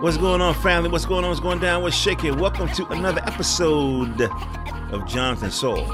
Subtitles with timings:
[0.00, 0.90] What's going on, family?
[0.90, 1.30] What's going on?
[1.30, 1.82] What's going down?
[1.82, 2.38] What's shaking?
[2.38, 4.20] Welcome to another episode
[4.92, 5.84] of Jonathan Soul.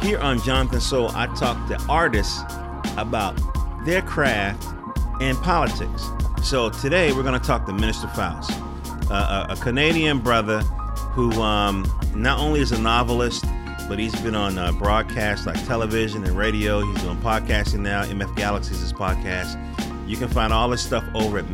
[0.00, 2.40] Here on Jonathan Soul, I talk to artists
[2.96, 3.36] about
[3.84, 4.64] their craft
[5.20, 6.06] and politics.
[6.40, 8.52] So today we're going to talk to Minister Faust,
[9.10, 10.60] a, a, Canadian brother
[11.10, 11.84] who um,
[12.14, 13.44] not only is a novelist,
[13.88, 16.80] but he's been on uh, broadcasts like television and radio.
[16.80, 18.04] He's doing podcasting now.
[18.04, 19.58] MF Galaxy is his podcast.
[20.06, 21.46] You can find all this stuff over at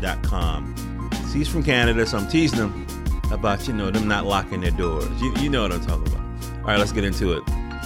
[0.00, 1.10] ministerfaust.com.
[1.28, 2.86] See, he's from Canada, so I'm teasing him
[3.30, 5.08] about, you know, them not locking their doors.
[5.20, 6.26] You, you know what I'm talking about.
[6.58, 7.42] All right, let's get into it.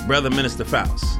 [0.06, 1.18] Brother Minister Faust.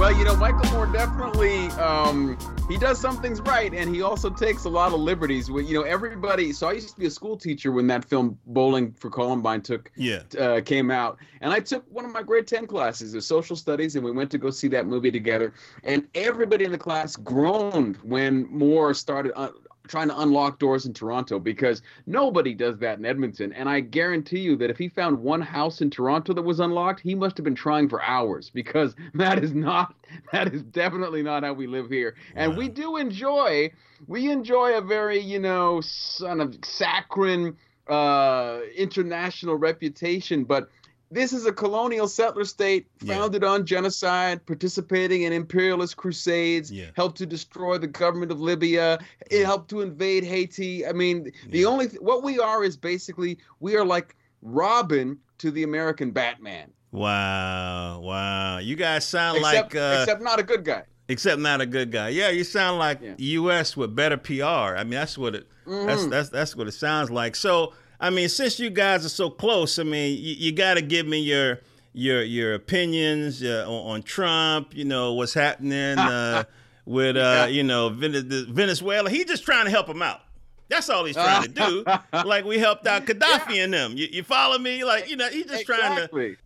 [0.00, 2.38] Well, you know, Michael Moore definitely um,
[2.70, 5.50] he does some things right, and he also takes a lot of liberties.
[5.50, 6.54] With you know, everybody.
[6.54, 9.92] So I used to be a school teacher when that film Bowling for Columbine took
[9.96, 13.56] yeah uh, came out, and I took one of my grade ten classes of social
[13.56, 15.52] studies, and we went to go see that movie together.
[15.84, 19.50] And everybody in the class groaned when Moore started uh,
[19.90, 23.52] trying to unlock doors in Toronto because nobody does that in Edmonton.
[23.52, 27.00] And I guarantee you that if he found one house in Toronto that was unlocked,
[27.00, 29.94] he must have been trying for hours because that is not
[30.32, 32.14] that is definitely not how we live here.
[32.34, 33.72] And we do enjoy
[34.06, 37.56] we enjoy a very, you know, son of saccharine
[37.88, 40.68] uh international reputation, but
[41.10, 43.48] this is a colonial settler state founded yeah.
[43.48, 46.86] on genocide, participating in imperialist crusades, yeah.
[46.94, 48.98] helped to destroy the government of Libya,
[49.30, 50.86] it helped to invade Haiti.
[50.86, 51.50] I mean, yeah.
[51.50, 56.12] the only th- what we are is basically we are like Robin to the American
[56.12, 56.70] Batman.
[56.92, 58.58] Wow, wow.
[58.58, 60.84] You guys sound except, like uh, except not a good guy.
[61.08, 62.10] Except not a good guy.
[62.10, 64.44] Yeah, you sound like US with better PR.
[64.76, 65.86] I mean, that's what it mm-hmm.
[65.86, 67.34] that's that's that's what it sounds like.
[67.34, 70.82] So I mean, since you guys are so close, I mean, you, you got to
[70.82, 71.60] give me your
[71.92, 74.74] your your opinions uh, on, on, Trump.
[74.74, 76.44] You know what's happening uh,
[76.86, 79.10] with uh, you know Venezuela.
[79.10, 80.20] He's just trying to help him out.
[80.68, 81.84] That's all he's trying to do.
[82.24, 83.64] like we helped out Gaddafi yeah.
[83.64, 83.96] and them.
[83.96, 84.84] You, you, follow me?
[84.84, 86.08] Like you know, he's just exactly.
[86.08, 86.36] trying to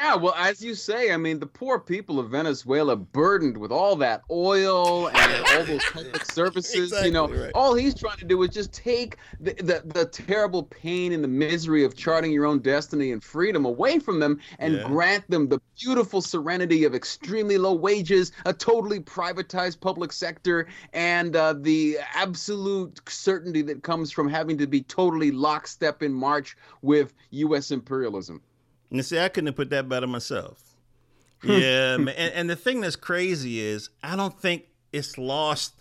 [0.00, 3.96] yeah, well, as you say, I mean, the poor people of Venezuela burdened with all
[3.96, 6.92] that oil and all those public services.
[6.92, 7.50] Exactly, you know, right.
[7.54, 11.28] all he's trying to do is just take the, the, the terrible pain and the
[11.28, 14.82] misery of charting your own destiny and freedom away from them and yeah.
[14.84, 21.36] grant them the beautiful serenity of extremely low wages, a totally privatized public sector, and
[21.36, 27.14] uh, the absolute certainty that comes from having to be totally lockstep in march with
[27.30, 27.70] U.S.
[27.70, 28.40] imperialism.
[28.92, 30.76] And see, I couldn't have put that better myself.
[31.40, 31.50] Hmm.
[31.50, 35.74] Yeah, and, and the thing that's crazy is I don't think it's lost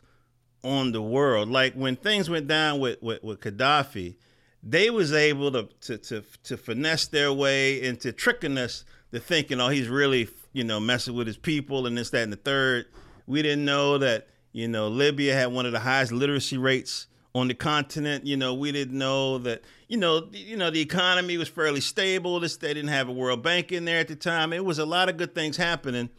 [0.63, 1.49] on the world.
[1.49, 4.15] Like when things went down with with, with Gaddafi,
[4.63, 9.59] they was able to, to to to finesse their way into tricking us to thinking,
[9.59, 12.85] oh, he's really you know messing with his people and this, that, and the third.
[13.27, 17.47] We didn't know that you know Libya had one of the highest literacy rates on
[17.47, 18.25] the continent.
[18.25, 19.63] You know, we didn't know that.
[19.87, 22.39] You know, you know, the economy was fairly stable.
[22.39, 24.53] This they didn't have a World Bank in there at the time.
[24.53, 26.09] It was a lot of good things happening,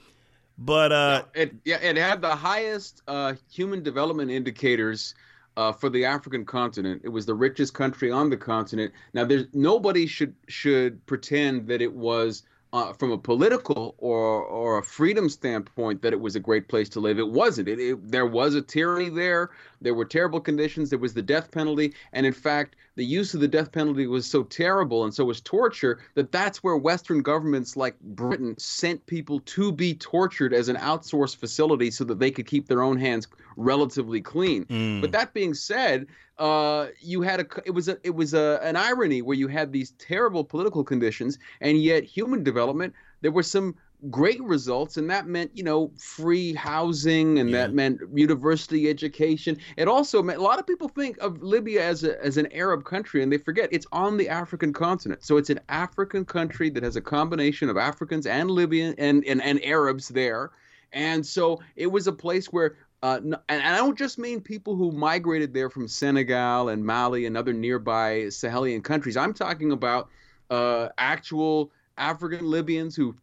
[0.59, 5.15] but uh, yeah, it yeah, it had the highest uh, human development indicators.
[5.55, 8.91] Uh, for the African continent, it was the richest country on the continent.
[9.13, 12.43] Now, there's nobody should should pretend that it was
[12.73, 16.89] uh, from a political or or a freedom standpoint that it was a great place
[16.91, 17.19] to live.
[17.19, 17.69] It wasn't.
[17.69, 19.51] It, it, there was a tyranny there.
[19.83, 20.91] There were terrible conditions.
[20.91, 24.27] There was the death penalty, and in fact, the use of the death penalty was
[24.27, 29.41] so terrible and so was torture that that's where Western governments like Britain sent people
[29.41, 33.27] to be tortured as an outsourced facility so that they could keep their own hands
[33.57, 34.65] relatively clean.
[34.67, 35.01] Mm.
[35.01, 36.07] But that being said,
[36.39, 39.73] uh, you had a it was a it was a an irony where you had
[39.73, 43.75] these terrible political conditions and yet human development there were some
[44.11, 47.59] great results and that meant you know free housing and yeah.
[47.59, 52.03] that meant university education it also meant a lot of people think of libya as
[52.03, 55.51] a, as an arab country and they forget it's on the african continent so it's
[55.51, 60.09] an african country that has a combination of africans and libyan and and, and arabs
[60.09, 60.51] there
[60.93, 64.93] and so it was a place where uh, and I don't just mean people who
[64.93, 69.17] migrated there from Senegal and Mali and other nearby Sahelian countries.
[69.17, 70.09] I'm talking about
[70.51, 73.17] uh, actual African Libyans who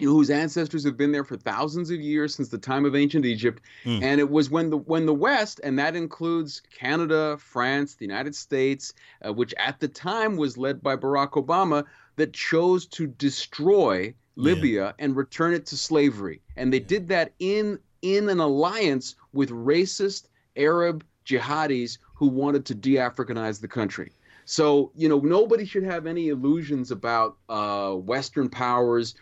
[0.00, 3.62] whose ancestors have been there for thousands of years since the time of ancient Egypt.
[3.84, 4.02] Mm.
[4.02, 8.34] And it was when the when the West, and that includes Canada, France, the United
[8.34, 8.92] States,
[9.24, 11.84] uh, which at the time was led by Barack Obama,
[12.16, 14.92] that chose to destroy Libya yeah.
[14.98, 16.40] and return it to slavery.
[16.56, 16.86] And they yeah.
[16.86, 23.68] did that in in an alliance with racist Arab jihadis who wanted to de-Africanize the
[23.68, 24.12] country.
[24.44, 29.14] So, you know, nobody should have any illusions about uh, Western powers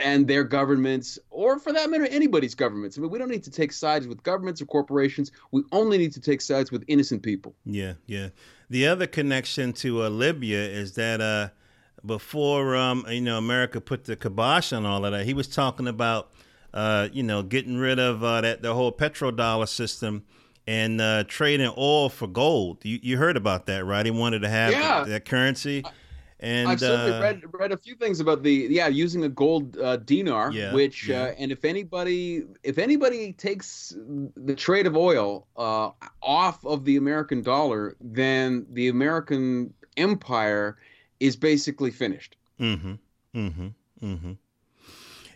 [0.00, 2.98] and their governments, or for that matter, anybody's governments.
[2.98, 5.32] I mean, we don't need to take sides with governments or corporations.
[5.50, 7.54] We only need to take sides with innocent people.
[7.64, 8.28] Yeah, yeah.
[8.70, 11.48] The other connection to uh, Libya is that uh,
[12.04, 15.88] before um, you know America put the kibosh on all of that, he was talking
[15.88, 16.32] about
[16.74, 20.24] uh, you know getting rid of uh, that the whole petrodollar system
[20.66, 22.84] and uh, trading oil for gold.
[22.84, 24.04] You, you heard about that, right?
[24.04, 25.04] He wanted to have yeah.
[25.04, 25.84] that currency.
[26.42, 29.78] And I've certainly uh, read read a few things about the yeah using a gold
[29.78, 31.22] uh, dinar, yeah, which yeah.
[31.22, 33.94] Uh, and if anybody if anybody takes
[34.36, 35.90] the trade of oil uh,
[36.20, 40.78] off of the American dollar, then the American empire
[41.20, 42.36] is basically finished.
[42.58, 42.94] Mm-hmm.
[43.36, 43.68] Mm-hmm.
[44.02, 44.32] Mm-hmm.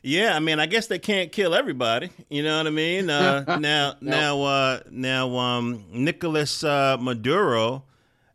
[0.02, 2.10] Yeah, I mean, I guess they can't kill everybody.
[2.28, 3.10] You know what I mean?
[3.10, 4.10] Uh, now, no.
[4.10, 7.84] now, uh, now, um, Nicolas uh, Maduro.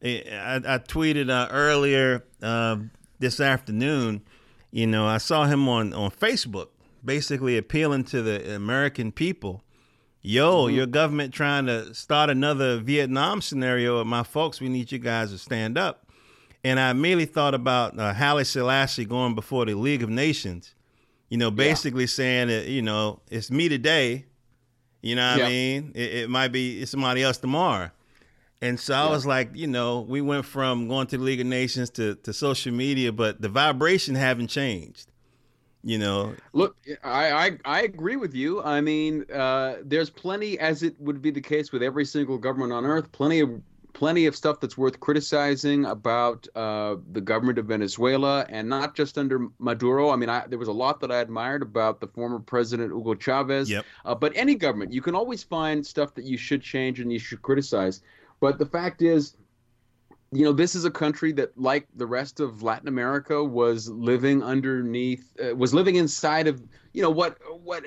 [0.03, 2.77] I, I tweeted uh, earlier uh,
[3.19, 4.23] this afternoon.
[4.71, 6.69] You know, I saw him on on Facebook,
[7.03, 9.63] basically appealing to the American people.
[10.23, 10.75] Yo, mm-hmm.
[10.75, 14.61] your government trying to start another Vietnam scenario my folks.
[14.61, 16.07] We need you guys to stand up.
[16.63, 20.75] And I immediately thought about uh, Haile Selassie going before the League of Nations,
[21.29, 22.07] you know, basically yeah.
[22.07, 24.25] saying that, you know, it's me today.
[25.01, 25.45] You know what yeah.
[25.45, 25.91] I mean?
[25.95, 27.89] It, it, might be somebody else tomorrow.
[28.61, 29.09] And so I yeah.
[29.09, 32.31] was like, you know, we went from going to the League of Nations to, to
[32.31, 35.07] social media, but the vibration haven't changed.
[35.83, 38.61] You know, look, I I, I agree with you.
[38.61, 42.71] I mean, uh, there's plenty, as it would be the case with every single government
[42.71, 43.49] on earth, plenty of
[43.93, 49.17] plenty of stuff that's worth criticizing about uh, the government of Venezuela, and not just
[49.17, 50.11] under Maduro.
[50.11, 53.15] I mean, I, there was a lot that I admired about the former president Hugo
[53.15, 53.69] Chavez.
[53.69, 53.85] Yep.
[54.05, 57.19] Uh, but any government, you can always find stuff that you should change and you
[57.19, 58.01] should criticize.
[58.41, 59.35] But the fact is,
[60.33, 64.41] you know, this is a country that, like the rest of Latin America, was living
[64.41, 66.61] underneath, uh, was living inside of,
[66.93, 67.83] you know, what what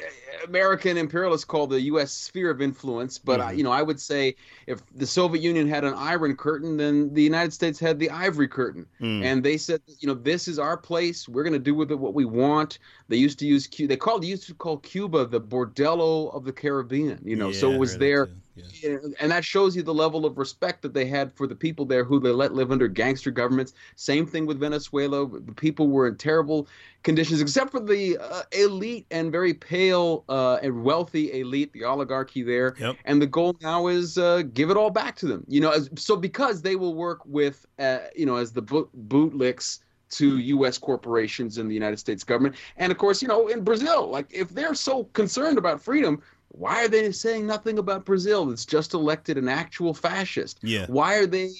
[0.47, 2.13] American imperialists call the U.S.
[2.13, 3.19] sphere of influence.
[3.19, 3.49] But mm-hmm.
[3.49, 4.37] I, you know, I would say
[4.67, 8.49] if the Soviet Union had an iron curtain, then the United States had the ivory
[8.49, 8.87] curtain.
[9.01, 9.25] Mm.
[9.25, 11.27] And they said, you know, this is our place.
[11.27, 12.79] We're going to do with it what we want.
[13.09, 17.21] They used to use they called used to call Cuba the bordello of the Caribbean.
[17.25, 18.29] You know, yeah, so it was there.
[18.55, 18.97] Yeah.
[19.21, 22.05] And that shows you the level of respect that they had for the people there
[22.05, 23.73] who they let live under gangster governments.
[23.97, 25.29] Same thing with Venezuela.
[25.29, 26.69] The people were in terrible
[27.03, 32.43] conditions, except for the uh, elite and very pale uh, and wealthy elite, the oligarchy
[32.43, 32.75] there.
[32.79, 32.97] Yep.
[33.05, 35.45] And the goal now is uh, give it all back to them.
[35.49, 38.89] You know, as, so because they will work with, uh, you know, as the boot,
[39.09, 39.81] bootlicks
[40.11, 40.79] to U.S.
[40.79, 42.55] corporations and the United States government.
[42.77, 46.23] And of course, you know, in Brazil, like if they're so concerned about freedom,
[46.57, 50.61] why are they saying nothing about Brazil that's just elected an actual fascist?
[50.63, 50.87] Yeah.
[50.87, 51.51] Why are they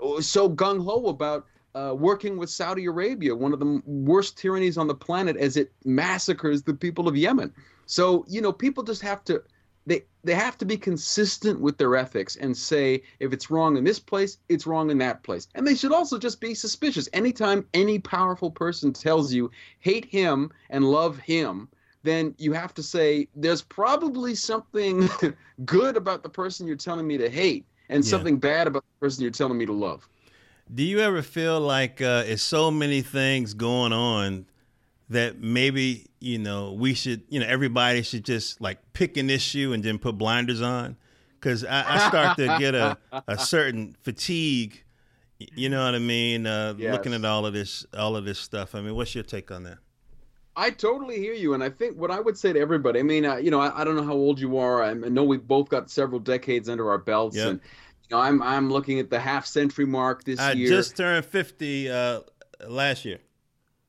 [0.00, 4.78] uh, so gung ho about uh, working with Saudi Arabia, one of the worst tyrannies
[4.78, 7.52] on the planet, as it massacres the people of Yemen.
[7.86, 9.42] So you know, people just have to
[9.86, 13.82] they they have to be consistent with their ethics and say if it's wrong in
[13.82, 15.48] this place, it's wrong in that place.
[15.56, 17.08] And they should also just be suspicious.
[17.12, 19.50] Anytime any powerful person tells you
[19.80, 21.68] hate him and love him,
[22.04, 25.08] then you have to say there's probably something
[25.64, 28.10] good about the person you're telling me to hate and yeah.
[28.10, 30.06] something bad about the person you're telling me to love.
[30.72, 34.46] Do you ever feel like uh, it's so many things going on
[35.10, 39.72] that maybe you know we should you know everybody should just like pick an issue
[39.72, 40.96] and then put blinders on?
[41.40, 42.96] Because I, I, start to get a,
[43.28, 44.82] a certain fatigue.
[45.38, 46.46] You know what I mean?
[46.46, 46.92] Uh, yes.
[46.92, 48.74] Looking at all of this, all of this stuff.
[48.74, 49.78] I mean, what's your take on that?
[50.56, 53.00] I totally hear you, and I think what I would say to everybody.
[53.00, 54.82] I mean, uh, you know, I, I, don't know how old you are.
[54.82, 57.48] I know we've both got several decades under our belts, yep.
[57.48, 57.60] and
[58.08, 60.68] you know, I'm I'm looking at the half century mark this I year.
[60.68, 62.20] I just turned fifty uh,
[62.68, 63.18] last year.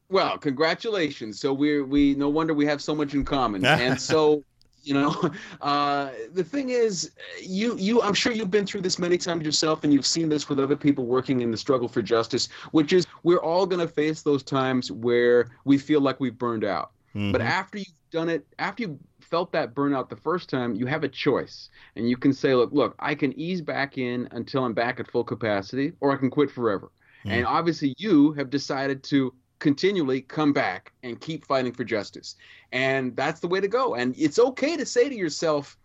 [0.09, 1.39] Well, congratulations.
[1.39, 3.63] So we we no wonder we have so much in common.
[3.63, 4.43] and so
[4.85, 7.11] you know uh, the thing is
[7.41, 10.47] you you i'm sure you've been through this many times yourself and you've seen this
[10.47, 13.91] with other people working in the struggle for justice which is we're all going to
[13.91, 17.31] face those times where we feel like we've burned out mm-hmm.
[17.31, 21.03] but after you've done it after you felt that burnout the first time, you have
[21.03, 21.69] a choice.
[21.95, 25.09] And you can say, look, look, I can ease back in until I'm back at
[25.09, 26.91] full capacity, or I can quit forever.
[27.25, 27.31] Mm.
[27.31, 32.35] And obviously, you have decided to continually come back and keep fighting for justice.
[32.71, 33.95] And that's the way to go.
[33.95, 35.77] And it's okay to say to yourself,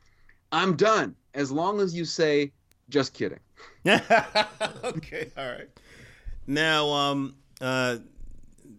[0.52, 2.52] I'm done, as long as you say,
[2.88, 3.38] just kidding.
[3.86, 5.68] okay, all right.
[6.46, 7.98] Now, um, uh,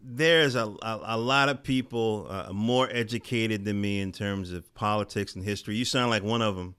[0.04, 4.74] there's a, a, a, lot of people uh, more educated than me in terms of
[4.74, 5.76] politics and history.
[5.76, 6.76] You sound like one of them.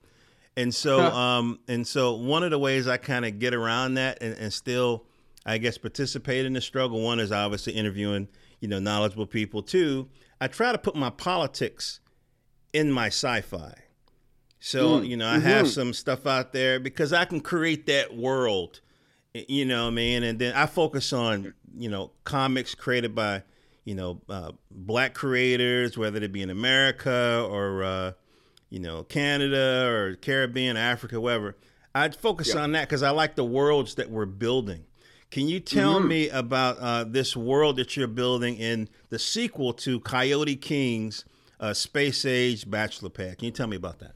[0.55, 4.19] And so, um, and so one of the ways I kind of get around that
[4.21, 5.05] and, and, still,
[5.45, 7.01] I guess, participate in the struggle.
[7.01, 9.61] One is obviously interviewing, you know, knowledgeable people.
[9.61, 10.09] Two,
[10.39, 11.99] I try to put my politics
[12.71, 13.73] in my sci-fi.
[14.59, 15.07] So mm.
[15.07, 15.47] you know, I mm-hmm.
[15.47, 18.79] have some stuff out there because I can create that world.
[19.33, 23.43] You know, I mean, and then I focus on you know comics created by
[23.83, 28.11] you know uh, black creators, whether it be in America or uh,
[28.69, 31.57] you know Canada or Caribbean, Africa, wherever.
[31.93, 32.57] I'd focus yep.
[32.57, 34.85] on that because I like the worlds that we're building.
[35.33, 36.07] Can you tell mm-hmm.
[36.09, 41.25] me about uh, this world that you're building in the sequel to Coyote King's
[41.59, 43.39] uh, Space Age Bachelor Pad?
[43.39, 44.11] Can you tell me about that?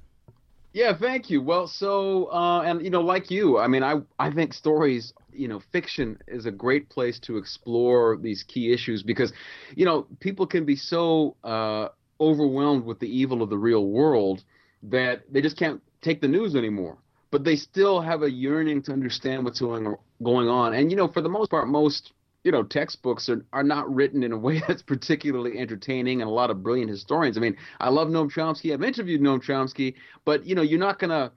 [0.74, 1.42] Yeah, thank you.
[1.42, 5.48] Well, so uh, and you know, like you, I mean, I I think stories, you
[5.48, 9.34] know, fiction is a great place to explore these key issues because,
[9.76, 11.88] you know, people can be so uh,
[12.22, 14.44] overwhelmed with the evil of the real world
[14.84, 17.00] that they just can't take the news anymore.
[17.30, 20.74] But they still have a yearning to understand what's going going on.
[20.74, 22.14] And you know, for the most part, most
[22.48, 26.34] you know textbooks are, are not written in a way that's particularly entertaining and a
[26.34, 30.46] lot of brilliant historians i mean i love noam chomsky i've interviewed noam chomsky but
[30.46, 31.30] you know you're not going to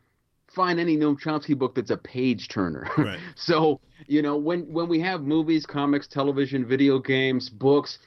[0.55, 3.19] find any noam chomsky book that's a page turner right.
[3.35, 7.99] so you know when when we have movies comics television video games books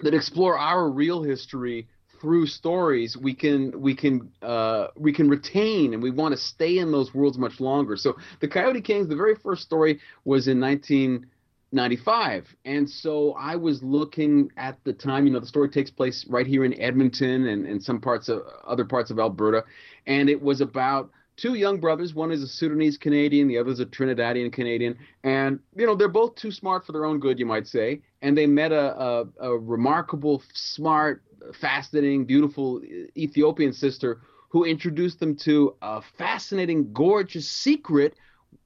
[0.00, 1.88] that explore our real history
[2.20, 6.78] through stories we can we can uh, we can retain and we want to stay
[6.78, 7.96] in those worlds much longer.
[7.96, 13.82] So the coyote kings the very first story was in 1995, and so i was
[13.82, 17.66] looking at the time you know the story takes place right here in edmonton and,
[17.66, 19.64] and some parts of other parts of alberta.
[20.06, 23.80] And it was about two young brothers one is a sudanese canadian the other is
[23.80, 24.96] a trinidadian canadian.
[25.24, 28.00] And you know they're both too smart for their own good you might say.
[28.22, 31.22] And they met a, a, a remarkable smart
[31.54, 32.80] fascinating beautiful
[33.16, 38.14] ethiopian sister who introduced them to a fascinating gorgeous secret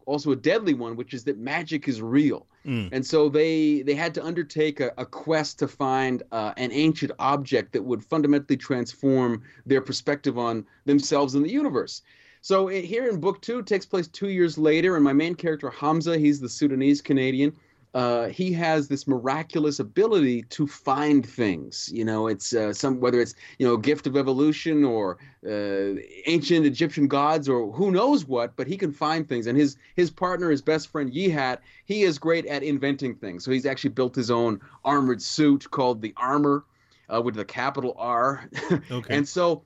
[0.07, 2.91] also a deadly one which is that magic is real Mm.
[2.93, 7.13] And so they they had to undertake a, a quest to find uh, an ancient
[7.19, 12.03] object that would fundamentally transform their perspective on themselves and the universe.
[12.41, 15.71] So it, here in book two takes place two years later, and my main character
[15.71, 17.53] Hamza, he's the Sudanese Canadian
[17.95, 21.91] uh, he has this miraculous ability to find things.
[21.93, 26.65] You know, it's uh, some whether it's you know gift of evolution or uh, ancient
[26.65, 29.47] Egyptian gods or who knows what, but he can find things.
[29.47, 33.45] And his his partner, his best friend Yehat, he is great at inventing things.
[33.45, 36.65] So he's actually built his own armored suit called the Armor,
[37.13, 38.49] uh, with the capital R.
[38.91, 39.17] Okay.
[39.17, 39.65] and so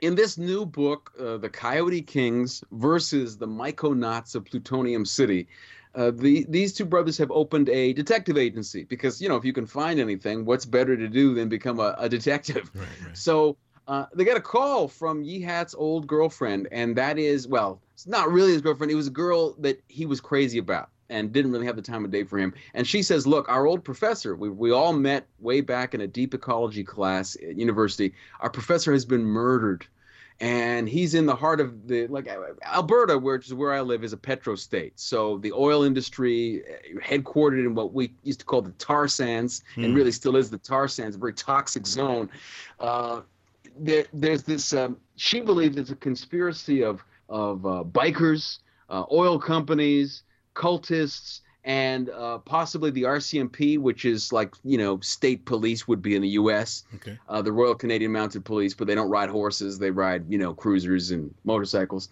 [0.00, 5.48] in this new book, uh, The Coyote Kings versus the Myconauts of Plutonium City,
[5.94, 9.52] uh, the, these two brothers have opened a detective agency because you know if you
[9.52, 12.70] can find anything, what's better to do than become a, a detective?
[12.80, 13.16] Right, right.
[13.16, 13.56] So
[13.88, 18.30] uh, they get a call from Yehat's old girlfriend, and that is well, it's not
[18.30, 18.92] really his girlfriend.
[18.92, 22.04] It was a girl that he was crazy about and didn't really have the time
[22.04, 22.54] of day for him.
[22.74, 26.06] And she says, "Look, our old professor, we we all met way back in a
[26.06, 28.14] deep ecology class at university.
[28.40, 29.86] Our professor has been murdered."
[30.40, 32.28] and he's in the heart of the like
[32.64, 34.98] Alberta, which is where I live, is a petro state.
[34.98, 39.62] So the oil industry, uh, headquartered in what we used to call the tar sands,
[39.76, 39.84] mm.
[39.84, 39.94] and hmm.
[39.94, 42.30] really still is the tar sands, a very toxic zone.
[42.78, 43.20] Uh,
[43.78, 44.72] there, there's this.
[44.72, 50.22] Um, she believes it's a conspiracy of of uh, bikers, uh, oil companies,
[50.60, 56.14] cultists, and uh, possibly the RCMP, which is like you know state police would be
[56.14, 56.84] in the U.S.
[56.96, 57.18] Okay.
[57.28, 60.52] Uh, the Royal Canadian Mounted Police, but they don't ride horses; they ride you know
[60.54, 62.08] cruisers and motorcycles.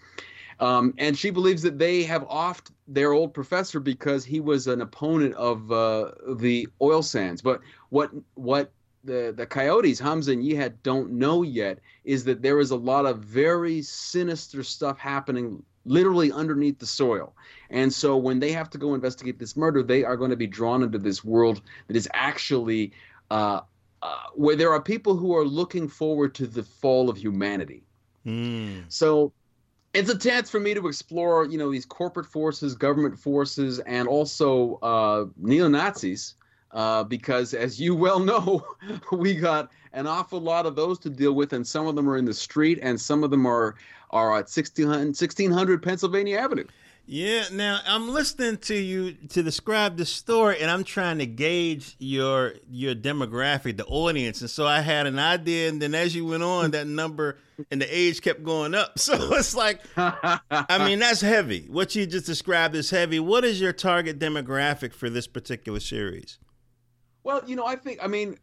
[0.60, 4.80] Um, and she believes that they have offed their old professor because he was an
[4.80, 7.42] opponent of uh, the oil sands.
[7.42, 8.72] But what what
[9.04, 13.06] the the coyotes Hamza and Yehat don't know yet is that there is a lot
[13.06, 17.34] of very sinister stuff happening literally underneath the soil.
[17.70, 20.46] And so when they have to go investigate this murder, they are going to be
[20.46, 22.92] drawn into this world that is actually
[23.30, 23.60] uh,
[24.02, 27.82] uh, where there are people who are looking forward to the fall of humanity.
[28.26, 28.84] Mm.
[28.88, 29.32] So
[29.94, 34.06] it's a chance for me to explore, you know, these corporate forces, government forces, and
[34.06, 36.34] also uh, neo Nazis.
[36.72, 38.64] Uh, because as you well know,
[39.12, 42.16] we got an awful lot of those to deal with, and some of them are
[42.16, 43.74] in the street, and some of them are
[44.10, 46.64] are at 1600, 1600 Pennsylvania Avenue.
[47.10, 51.96] Yeah, now I'm listening to you to describe the story, and I'm trying to gauge
[51.98, 56.26] your your demographic, the audience, and so I had an idea, and then as you
[56.26, 57.38] went on, that number
[57.70, 58.98] and the age kept going up.
[58.98, 61.66] So it's like, I mean, that's heavy.
[61.70, 63.18] What you just described is heavy.
[63.20, 66.38] What is your target demographic for this particular series?
[67.28, 68.38] Well, you know, I think, I mean,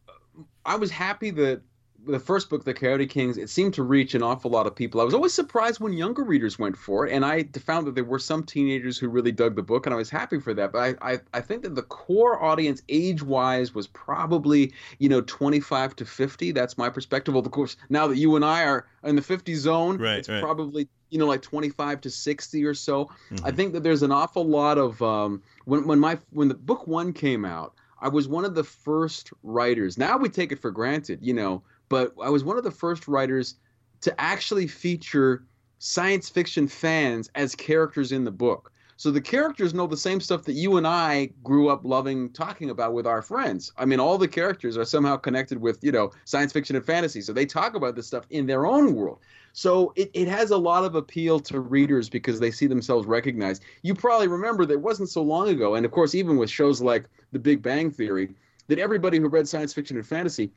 [0.63, 1.63] I was happy that
[2.05, 5.01] the first book, The Coyote Kings, it seemed to reach an awful lot of people.
[5.01, 8.03] I was always surprised when younger readers went for it, and I found that there
[8.03, 10.71] were some teenagers who really dug the book, and I was happy for that.
[10.71, 15.21] But I, I, I think that the core audience, age wise, was probably you know
[15.21, 16.51] 25 to 50.
[16.51, 17.35] That's my perspective.
[17.35, 20.43] Of course, now that you and I are in the 50 zone, right, it's right.
[20.43, 23.05] probably you know like 25 to 60 or so.
[23.31, 23.47] Mm-hmm.
[23.47, 26.85] I think that there's an awful lot of um, when when my when the book
[26.85, 27.73] one came out.
[28.05, 29.97] I was one of the first writers.
[29.97, 33.07] Now we take it for granted, you know, but I was one of the first
[33.07, 33.55] writers
[34.01, 35.43] to actually feature
[35.79, 38.71] science fiction fans as characters in the book.
[38.97, 42.69] So the characters know the same stuff that you and I grew up loving talking
[42.69, 43.73] about with our friends.
[43.75, 47.21] I mean, all the characters are somehow connected with, you know, science fiction and fantasy.
[47.21, 49.19] So they talk about this stuff in their own world.
[49.55, 53.63] So it, it has a lot of appeal to readers because they see themselves recognized.
[53.83, 56.81] You probably remember that it wasn't so long ago, and of course, even with shows
[56.81, 57.05] like
[57.35, 58.29] The Big Bang Theory,
[58.69, 60.51] that everybody who read science fiction and fantasy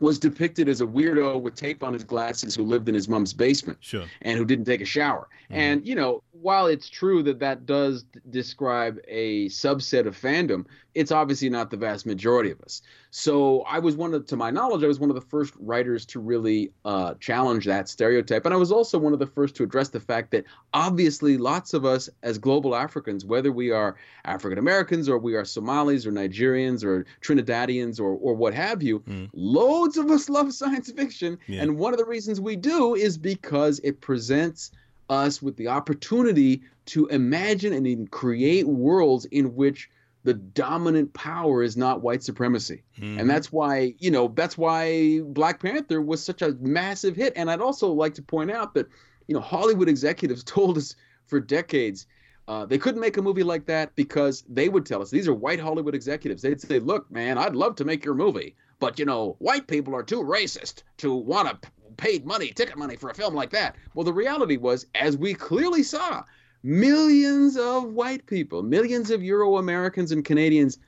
[0.00, 3.32] was depicted as a weirdo with tape on his glasses who lived in his mom's
[3.32, 4.06] basement sure.
[4.22, 5.28] and who didn't take a shower.
[5.44, 5.54] Mm-hmm.
[5.54, 10.66] And, you know, while it's true that that does d- describe a subset of fandom,
[10.96, 12.80] it's obviously not the vast majority of us.
[13.10, 16.06] So I was one of, to my knowledge, I was one of the first writers
[16.06, 18.46] to really uh, challenge that stereotype.
[18.46, 21.74] And I was also one of the first to address the fact that obviously lots
[21.74, 26.12] of us as global Africans, whether we are African Americans or we are Somalis or
[26.12, 29.28] Nigerians or Trinidadians or, or what have you, mm.
[29.34, 31.38] loads of us love science fiction.
[31.46, 31.62] Yeah.
[31.62, 34.70] And one of the reasons we do is because it presents
[35.10, 39.90] us with the opportunity to imagine and even create worlds in which
[40.26, 42.82] the dominant power is not white supremacy.
[42.98, 43.20] Mm-hmm.
[43.20, 47.32] And that's why, you know, that's why Black Panther was such a massive hit.
[47.36, 48.88] And I'd also like to point out that,
[49.28, 50.96] you know, Hollywood executives told us
[51.28, 52.08] for decades
[52.48, 55.34] uh, they couldn't make a movie like that because they would tell us these are
[55.34, 56.42] white Hollywood executives.
[56.42, 59.96] They'd say, "Look, man, I'd love to make your movie, but you know, white people
[59.96, 63.74] are too racist to want to paid money, ticket money for a film like that."
[63.94, 66.22] Well, the reality was, as we clearly saw,
[66.66, 70.78] millions of white people, millions of Euro Americans and Canadians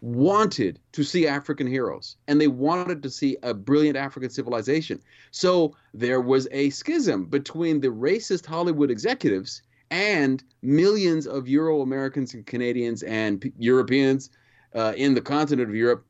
[0.00, 5.00] wanted to see African heroes and they wanted to see a brilliant African civilization.
[5.30, 12.34] So there was a schism between the racist Hollywood executives and millions of Euro Americans
[12.34, 14.30] and Canadians and P- Europeans
[14.74, 16.04] uh, in the continent of Europe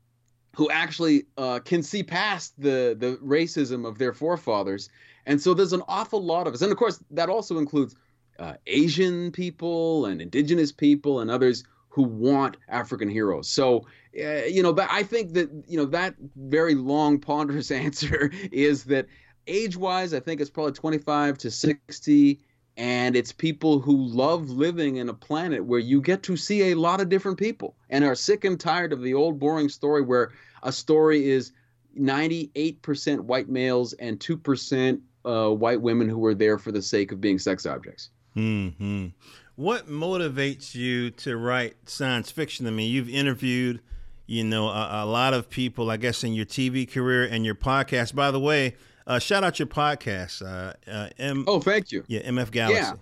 [0.55, 4.89] who actually uh, can see past the the racism of their forefathers.
[5.27, 7.95] And so there's an awful lot of us, and of course that also includes
[8.39, 13.49] uh, Asian people and indigenous people and others who want African heroes.
[13.49, 13.85] So,
[14.17, 19.07] uh, you know, I think that you know that very long, ponderous answer is that
[19.47, 22.39] age-wise, I think it's probably 25 to 60,
[22.77, 26.75] and it's people who love living in a planet where you get to see a
[26.75, 30.31] lot of different people and are sick and tired of the old boring story where
[30.63, 31.51] a story is
[31.99, 37.19] 98% white males and 2% uh, white women who are there for the sake of
[37.19, 38.11] being sex objects.
[38.33, 39.07] Hmm.
[39.55, 42.65] What motivates you to write science fiction?
[42.65, 43.81] I mean, you've interviewed,
[44.25, 45.91] you know, a, a, lot of people.
[45.91, 48.15] I guess in your TV career and your podcast.
[48.15, 50.41] By the way, uh, shout out your podcast.
[50.41, 52.05] Uh, uh, M- oh, thank you.
[52.07, 52.81] Yeah, MF Galaxy.
[52.81, 52.93] Yeah.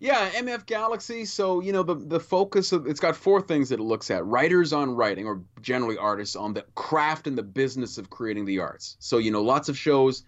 [0.00, 1.24] Yeah, MF Galaxy.
[1.24, 4.26] So you know the the focus of it's got four things that it looks at:
[4.26, 8.58] writers on writing, or generally artists on the craft and the business of creating the
[8.58, 8.96] arts.
[8.98, 10.24] So you know lots of shows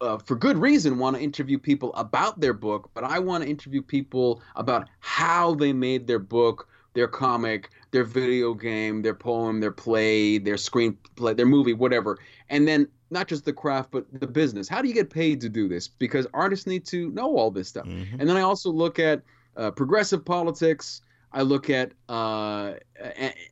[0.00, 3.50] uh, for good reason, want to interview people about their book, but I want to
[3.50, 9.60] interview people about how they made their book, their comic, their video game, their poem,
[9.60, 12.18] their play, their screenplay, their movie, whatever.
[12.48, 14.68] And then not just the craft, but the business.
[14.68, 15.88] How do you get paid to do this?
[15.88, 17.86] Because artists need to know all this stuff.
[17.86, 18.20] Mm-hmm.
[18.20, 19.22] And then I also look at
[19.56, 21.00] uh, progressive politics.
[21.34, 22.74] I look at uh,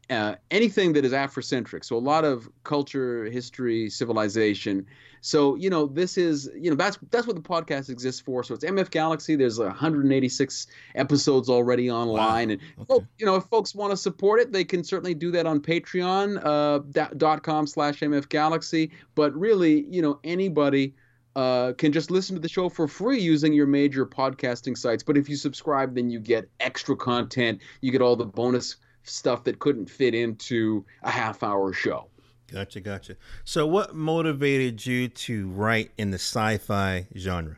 [0.09, 1.85] uh, anything that is Afrocentric.
[1.85, 4.87] So a lot of culture, history, civilization.
[5.21, 8.45] So you know, this is you know that's that's what the podcast exists for.
[8.45, 9.35] So it's MF Galaxy.
[9.37, 12.37] There's 186 episodes already online, wow.
[12.37, 12.87] and okay.
[12.91, 15.61] oh, you know, if folks want to support it, they can certainly do that on
[15.61, 18.91] Patreon uh, dot com slash MF Galaxy.
[19.15, 20.95] But really, you know, anybody.
[21.35, 25.03] Uh, can just listen to the show for free using your major podcasting sites.
[25.03, 27.61] But if you subscribe, then you get extra content.
[27.81, 32.09] You get all the bonus stuff that couldn't fit into a half hour show.
[32.53, 33.17] Gotcha, gotcha.
[33.45, 37.57] So, what motivated you to write in the sci fi genre?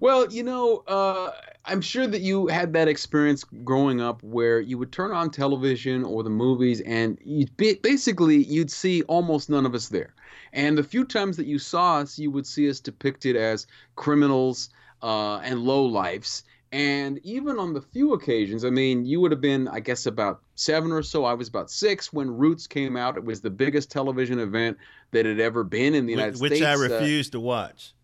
[0.00, 1.32] Well, you know, uh,
[1.64, 6.04] I'm sure that you had that experience growing up where you would turn on television
[6.04, 10.14] or the movies, and you basically you'd see almost none of us there.
[10.52, 14.70] And the few times that you saw us, you would see us depicted as criminals
[15.02, 19.40] uh, and low lives And even on the few occasions, I mean, you would have
[19.40, 21.24] been, I guess, about seven or so.
[21.24, 23.16] I was about six when Roots came out.
[23.16, 24.76] It was the biggest television event
[25.12, 26.60] that had ever been in the United which, States.
[26.60, 27.94] Which I refused uh, to watch.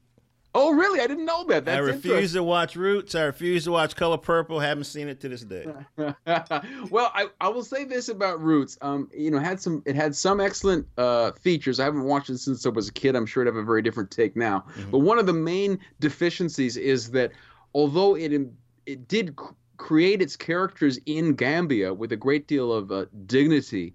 [0.56, 1.00] Oh, really?
[1.00, 1.64] I didn't know that.
[1.64, 3.16] That's I refuse to watch Roots.
[3.16, 4.60] I refuse to watch Color Purple.
[4.60, 5.66] Haven't seen it to this day.
[5.96, 8.78] well, I, I will say this about Roots.
[8.80, 11.80] Um, you know, had some it had some excellent uh, features.
[11.80, 13.16] I haven't watched it since I was a kid.
[13.16, 14.60] I'm sure it'd have a very different take now.
[14.60, 14.90] Mm-hmm.
[14.92, 17.32] But one of the main deficiencies is that
[17.74, 18.32] although it
[18.86, 19.36] it did
[19.76, 23.94] create its characters in Gambia with a great deal of uh, dignity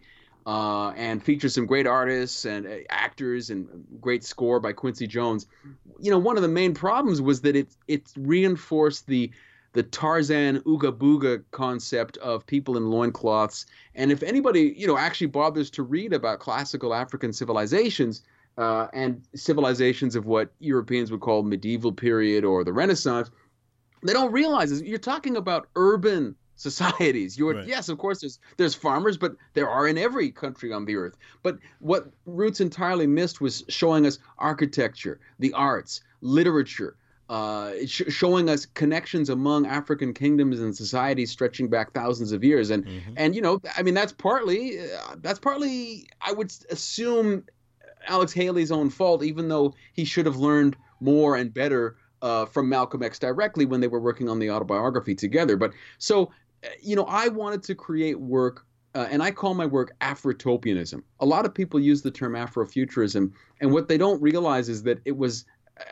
[0.50, 3.68] uh, and features some great artists and uh, actors and
[4.02, 5.46] great score by Quincy Jones.
[6.00, 9.30] You know, one of the main problems was that it it reinforced the
[9.74, 13.68] the Tarzan Ooga Booga concept of people in loincloths.
[13.94, 18.24] And if anybody, you know, actually bothers to read about classical African civilizations
[18.58, 23.30] uh, and civilizations of what Europeans would call medieval period or the Renaissance,
[24.02, 27.38] they don't realize is you're talking about urban societies.
[27.38, 27.68] You're right.
[27.68, 31.18] yes, of course there's there's farmers, but there are in every country on the earth.
[31.42, 36.98] But what Roots entirely missed was showing us architecture, the arts, literature,
[37.30, 42.72] uh, sh- showing us connections among African kingdoms and societies stretching back thousands of years.
[42.72, 43.14] And mm-hmm.
[43.16, 47.46] and you know, I mean, that's partly uh, that's partly I would assume
[48.08, 52.70] Alex Haley's own fault, even though he should have learned more and better uh, from
[52.70, 55.56] Malcolm X directly when they were working on the autobiography together.
[55.56, 56.32] But so
[56.82, 61.04] you know, I wanted to create work, uh, and I call my work Afrotopianism.
[61.20, 65.00] A lot of people use the term Afrofuturism, and what they don't realize is that
[65.06, 65.46] it was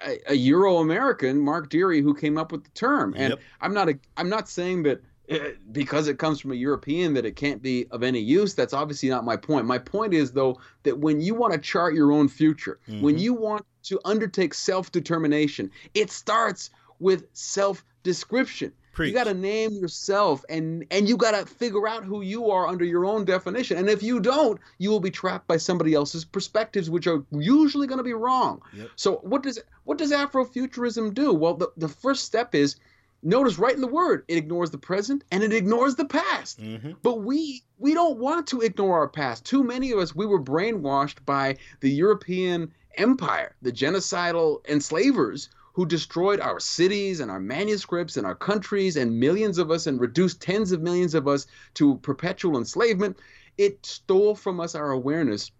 [0.05, 3.13] a, a Euro American, Mark Dery, who came up with the term.
[3.17, 3.39] And yep.
[3.61, 7.13] I'm not a, I'm not saying that it, uh, because it comes from a European
[7.13, 8.53] that it can't be of any use.
[8.53, 9.65] That's obviously not my point.
[9.65, 13.01] My point is though that when you want to chart your own future, mm-hmm.
[13.01, 18.73] when you want to undertake self-determination, it starts with self-description.
[18.97, 19.09] Preach.
[19.09, 22.67] You got to name yourself and and you got to figure out who you are
[22.67, 23.77] under your own definition.
[23.77, 27.85] And if you don't, you will be trapped by somebody else's perspectives, which are usually
[27.85, 28.59] going to be wrong.
[28.73, 28.89] Yep.
[28.95, 31.31] So what does what does Afrofuturism do?
[31.31, 32.77] Well, the, the first step is
[33.21, 36.91] notice right in the word it ignores the present and it ignores the past mm-hmm.
[37.01, 40.41] but we we don't want to ignore our past too many of us we were
[40.41, 48.17] brainwashed by the european empire the genocidal enslavers who destroyed our cities and our manuscripts
[48.17, 51.97] and our countries and millions of us and reduced tens of millions of us to
[51.97, 53.15] perpetual enslavement,
[53.59, 55.51] it stole from us our awareness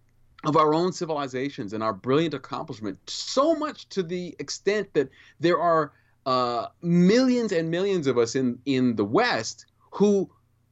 [0.42, 5.60] of our own civilizations and our brilliant accomplishment so much to the extent that there
[5.60, 5.92] are
[6.26, 10.28] uh, millions and millions of us in, in the West who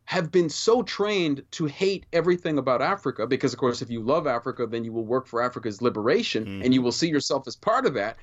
[0.07, 4.27] have been so trained to hate everything about Africa because, of course, if you love
[4.27, 6.65] Africa, then you will work for Africa's liberation mm.
[6.65, 8.17] and you will see yourself as part of that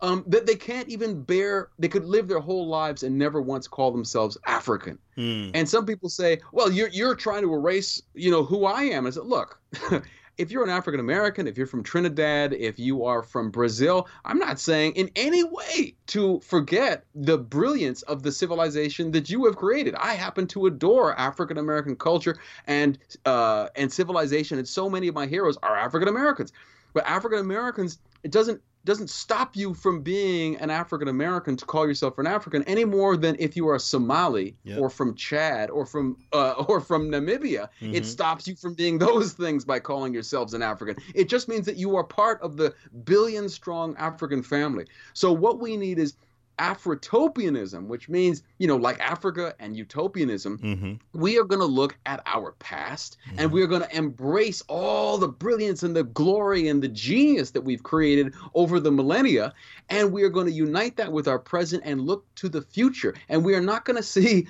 [0.00, 3.66] um, that they can't even bear, they could live their whole lives and never once
[3.66, 4.98] call themselves African.
[5.16, 5.52] Mm.
[5.54, 9.06] And some people say, well, you're, you're trying to erase, you know, who I am.
[9.06, 9.60] I said, look,
[10.38, 14.38] if you're an African American, if you're from Trinidad, if you are from Brazil, I'm
[14.38, 19.56] not saying in any way to forget the brilliance of the civilization that you have
[19.56, 19.94] created.
[19.94, 25.14] I happen to adore African American culture and uh, and civilization, and so many of
[25.14, 26.52] my heroes are African Americans.
[26.92, 31.86] But African Americans, it doesn't doesn't stop you from being an African American to call
[31.86, 34.78] yourself an African any more than if you are a Somali yep.
[34.78, 37.68] or from Chad or from uh, or from Namibia.
[37.82, 37.94] Mm-hmm.
[37.94, 40.96] It stops you from being those things by calling yourselves an African.
[41.14, 44.86] It just means that you are part of the billion strong African family.
[45.12, 46.14] So what we need is
[46.58, 51.18] Afrotopianism, which means, you know, like Africa and utopianism, mm-hmm.
[51.18, 53.40] we are going to look at our past mm-hmm.
[53.40, 57.50] and we are going to embrace all the brilliance and the glory and the genius
[57.50, 59.52] that we've created over the millennia.
[59.90, 63.14] And we are going to unite that with our present and look to the future.
[63.28, 64.48] And we are not going to see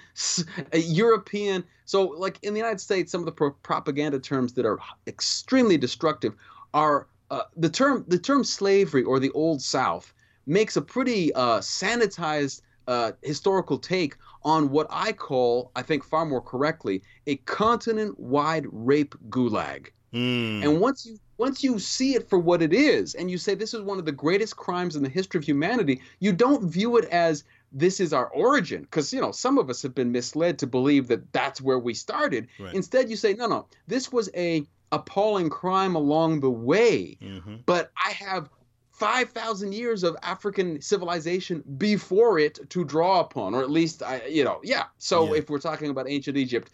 [0.72, 1.64] a European.
[1.84, 5.76] So, like in the United States, some of the pro- propaganda terms that are extremely
[5.76, 6.34] destructive
[6.72, 10.12] are uh, the term the term slavery or the old South
[10.46, 16.24] makes a pretty uh, sanitized uh, historical take on what I call, I think far
[16.24, 19.88] more correctly, a continent-wide rape gulag.
[20.12, 20.62] Mm.
[20.62, 23.74] And once you once you see it for what it is, and you say this
[23.74, 27.04] is one of the greatest crimes in the history of humanity, you don't view it
[27.06, 30.66] as this is our origin because you know some of us have been misled to
[30.66, 32.74] believe that that's where we started right.
[32.74, 37.56] instead you say no no this was a appalling crime along the way mm-hmm.
[37.66, 38.48] but i have
[38.96, 44.42] 5,000 years of African civilization before it to draw upon, or at least, I, you
[44.42, 44.84] know, yeah.
[44.96, 45.40] So yeah.
[45.40, 46.70] if we're talking about ancient Egypt.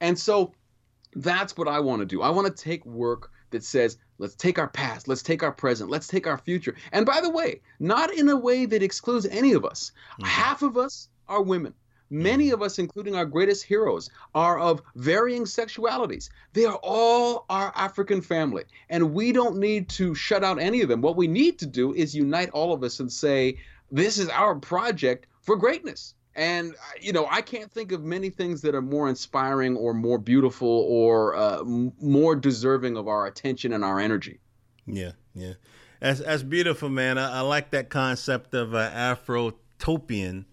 [0.00, 0.52] And so
[1.16, 2.22] that's what I want to do.
[2.22, 5.90] I want to take work that says, let's take our past, let's take our present,
[5.90, 6.76] let's take our future.
[6.92, 9.90] And by the way, not in a way that excludes any of us.
[10.12, 10.26] Mm-hmm.
[10.26, 11.74] Half of us are women.
[12.14, 16.30] Many of us, including our greatest heroes, are of varying sexualities.
[16.52, 20.88] They are all our African family, and we don't need to shut out any of
[20.88, 21.00] them.
[21.00, 23.58] What we need to do is unite all of us and say,
[23.90, 26.14] this is our project for greatness.
[26.36, 29.94] And uh, you know, I can't think of many things that are more inspiring or
[29.94, 34.40] more beautiful or uh, m- more deserving of our attention and our energy.
[34.86, 35.54] Yeah, yeah,
[36.00, 37.18] that's that's beautiful, man.
[37.18, 40.44] I, I like that concept of uh, Afrotopian,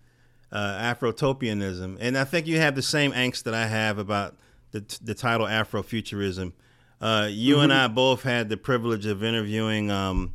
[0.52, 4.36] uh, Afrotopianism, and I think you have the same angst that I have about
[4.72, 6.54] the the title Afrofuturism.
[7.00, 7.64] Uh, you mm-hmm.
[7.64, 10.34] and I both had the privilege of interviewing um,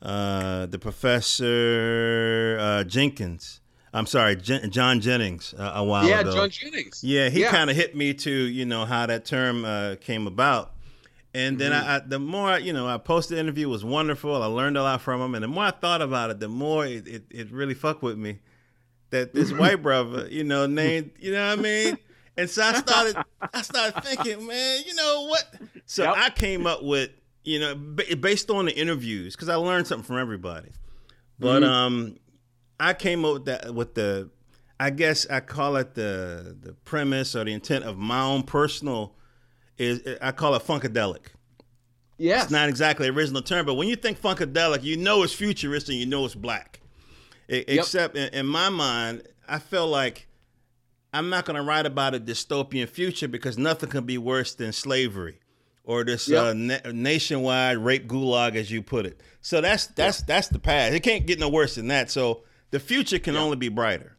[0.00, 3.60] uh, the professor uh, Jenkins.
[3.94, 6.30] I'm sorry, John Jennings uh, a while yeah, ago.
[6.30, 7.04] Yeah, John Jennings.
[7.04, 7.50] Yeah, he yeah.
[7.50, 10.72] kind of hit me to you know how that term uh, came about,
[11.34, 11.90] and then mm-hmm.
[11.90, 14.42] I, I, the more I, you know, I posted the interview was wonderful.
[14.42, 16.86] I learned a lot from him, and the more I thought about it, the more
[16.86, 18.38] it, it, it really fucked with me
[19.12, 21.98] that this white brother, you know, named, you know what I mean.
[22.36, 23.16] And so I started,
[23.52, 25.44] I started thinking, man, you know what?
[25.86, 26.14] So yep.
[26.16, 27.10] I came up with,
[27.44, 30.70] you know, based on the interviews, because I learned something from everybody.
[31.38, 31.72] But mm-hmm.
[31.72, 32.16] um,
[32.80, 34.30] I came up with that with the
[34.80, 39.14] I guess I call it the the premise or the intent of my own personal
[39.78, 41.26] is I call it funkadelic.
[42.18, 45.88] Yeah, It's not exactly original term, but when you think funkadelic, you know it's futurist
[45.88, 46.80] and you know it's black.
[47.48, 47.80] It, yep.
[47.80, 50.28] Except in, in my mind, I feel like
[51.12, 54.72] I'm not going to write about a dystopian future because nothing can be worse than
[54.72, 55.40] slavery
[55.84, 56.44] or this yep.
[56.44, 59.20] uh, na- nationwide rape gulag, as you put it.
[59.40, 60.26] So that's that's yep.
[60.26, 60.94] that's the past.
[60.94, 62.10] It can't get no worse than that.
[62.10, 64.16] So the future can only be brighter.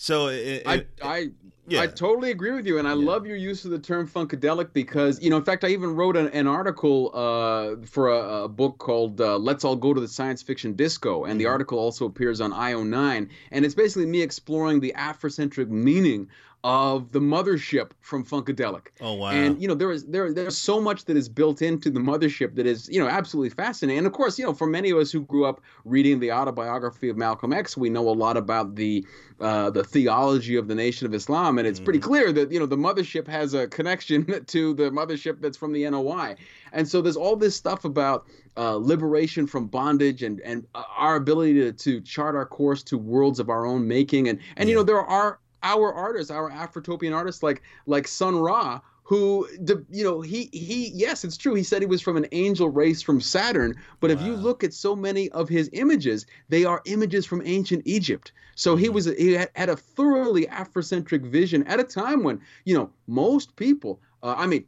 [0.00, 1.30] So it, I, I
[1.68, 1.82] yeah.
[1.82, 3.06] I totally agree with you, and I yeah.
[3.06, 6.16] love your use of the term funkadelic because you know, in fact, I even wrote
[6.16, 10.08] an, an article uh, for a, a, book called uh, "Let's All Go to the
[10.08, 11.38] Science Fiction Disco," and mm-hmm.
[11.40, 16.30] the article also appears on IO9, and it's basically me exploring the Afrocentric meaning
[16.62, 18.88] of the mothership from Funkadelic.
[19.00, 19.30] Oh wow!
[19.30, 22.54] And you know there is there there's so much that is built into the mothership
[22.56, 23.98] that is you know absolutely fascinating.
[23.98, 27.08] And of course, you know for many of us who grew up reading the autobiography
[27.08, 29.06] of Malcolm X, we know a lot about the
[29.40, 31.84] uh, the theology of the Nation of Islam, and it's mm-hmm.
[31.84, 35.72] pretty clear that you know the mothership has a connection to the mothership that's from
[35.72, 36.36] the NOI.
[36.72, 38.26] And so there's all this stuff about
[38.58, 42.98] uh, liberation from bondage and and uh, our ability to, to chart our course to
[42.98, 44.28] worlds of our own making.
[44.28, 44.72] And and yeah.
[44.72, 50.04] you know there are our artists, our Afrotopian artists like like Sun Ra, who you
[50.04, 53.20] know he he yes it's true he said he was from an angel race from
[53.20, 54.16] saturn but wow.
[54.16, 58.30] if you look at so many of his images they are images from ancient egypt
[58.54, 58.94] so he mm-hmm.
[58.94, 64.00] was he had a thoroughly afrocentric vision at a time when you know most people
[64.22, 64.64] uh, i mean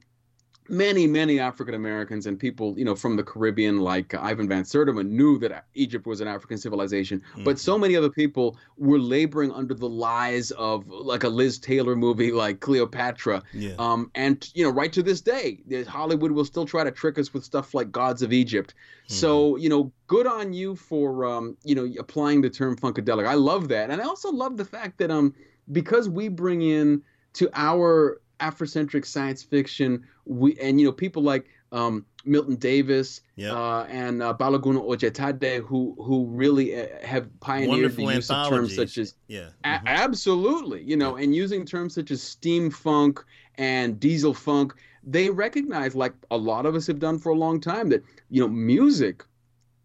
[0.72, 5.06] many, many African Americans and people, you know, from the Caribbean, like Ivan Van Sertima,
[5.06, 7.20] knew that Egypt was an African civilization.
[7.20, 7.44] Mm-hmm.
[7.44, 11.94] But so many other people were laboring under the lies of like a Liz Taylor
[11.94, 13.42] movie, like Cleopatra.
[13.52, 13.74] Yeah.
[13.78, 17.34] Um, and you know, right to this day, Hollywood will still try to trick us
[17.34, 18.72] with stuff like Gods of Egypt.
[18.72, 19.14] Mm-hmm.
[19.14, 23.26] So you know, good on you for um, you know, applying the term funkadelic.
[23.26, 25.34] I love that, and I also love the fact that um,
[25.70, 27.02] because we bring in
[27.34, 30.04] to our Afrocentric science fiction.
[30.24, 33.52] We and you know people like um, Milton Davis yep.
[33.52, 38.48] uh, and uh, Balogun Ojetade, who who really uh, have pioneered Wonderful the use of
[38.48, 39.86] terms such as yeah, mm-hmm.
[39.86, 41.24] absolutely, you know, yeah.
[41.24, 43.24] and using terms such as steam funk
[43.56, 44.74] and diesel funk.
[45.04, 48.40] They recognize, like a lot of us have done for a long time, that you
[48.40, 49.24] know music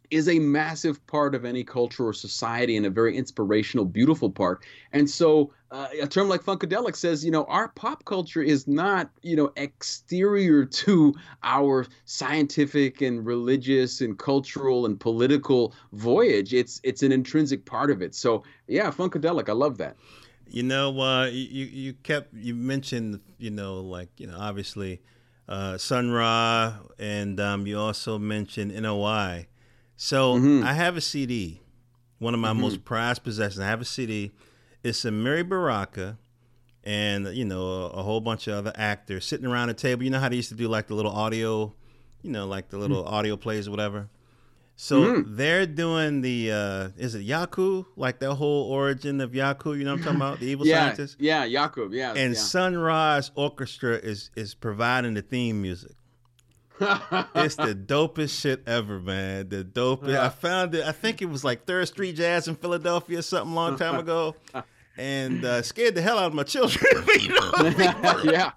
[0.10, 4.64] is a massive part of any culture or society and a very inspirational, beautiful part.
[4.94, 9.10] And so uh, a term like funkadelic says, you know, our pop culture is not,
[9.22, 16.54] you know, exterior to our scientific and religious and cultural and political voyage.
[16.54, 18.16] It's it's an intrinsic part of it.
[18.16, 19.98] So yeah, funkadelic, I love that.
[20.50, 25.02] You know, uh, you you kept you mentioned, you know, like you know, obviously,
[25.50, 29.48] uh, Sun Ra, and um, you also mentioned NOI.
[29.98, 30.66] So mm-hmm.
[30.66, 31.62] I have a CD,
[32.20, 32.62] one of my mm-hmm.
[32.62, 33.60] most prized possessions.
[33.60, 34.32] I have a CD.
[34.88, 36.18] It's Amiri Baraka
[36.82, 40.04] and you know a, a, whole bunch of other actors sitting around a table.
[40.04, 41.74] You know how they used to do like the little audio,
[42.22, 43.14] you know, like the little mm-hmm.
[43.14, 44.08] audio plays or whatever.
[44.78, 45.36] So mm-hmm.
[45.36, 47.86] they're doing the uh is it Yaku?
[47.98, 50.40] Like the whole origin of Yaku, you know what I'm talking about?
[50.40, 51.18] The evil yeah, scientist?
[51.20, 52.14] Yeah, Yakub, yeah.
[52.14, 52.40] And yeah.
[52.40, 55.98] Sun Ra's orchestra is is providing the theme music
[57.36, 59.50] it's the dopest shit ever, man.
[59.50, 60.10] The dopest.
[60.10, 60.26] Yeah.
[60.26, 60.86] I found it.
[60.86, 64.36] I think it was like Third Street Jazz in Philadelphia, something long time ago,
[64.98, 66.84] and uh, scared the hell out of my children.
[68.24, 68.52] yeah.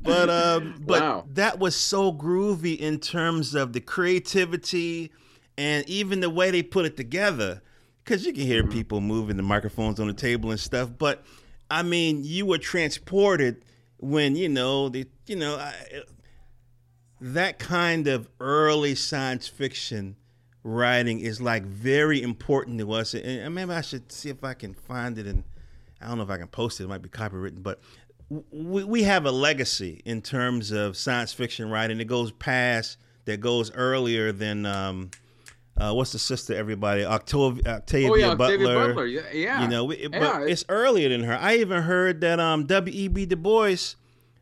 [0.00, 1.24] But um, but wow.
[1.30, 5.10] that was so groovy in terms of the creativity
[5.56, 7.62] and even the way they put it together.
[8.04, 8.72] Because you can hear mm-hmm.
[8.72, 11.24] people moving the microphones on the table and stuff, but
[11.70, 13.64] I mean, you were transported
[13.98, 15.74] when you know the you know I,
[17.20, 20.16] that kind of early science fiction
[20.68, 23.14] writing is like very important to us.
[23.14, 25.44] And maybe I should see if I can find it and
[26.00, 26.84] I don't know if I can post it.
[26.84, 27.80] It might be copywritten, but
[28.28, 32.00] we, we have a legacy in terms of science fiction writing.
[32.00, 35.10] It goes past that goes earlier than um,
[35.76, 36.54] uh, what's the sister?
[36.54, 38.54] Everybody, Octavia, Octavia, oh, yeah, Butler.
[38.54, 39.06] Octavia Butler.
[39.06, 39.62] Yeah, yeah.
[39.62, 41.38] You know, it, yeah, but it's earlier than her.
[41.38, 42.92] I even heard that um, W.
[42.94, 43.08] E.
[43.08, 43.26] B.
[43.26, 43.94] Du Bois